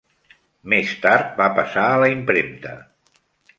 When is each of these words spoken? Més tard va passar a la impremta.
Més 0.73 0.93
tard 1.03 1.37
va 1.43 1.49
passar 1.59 1.85
a 1.91 2.01
la 2.07 2.09
impremta. 2.17 2.75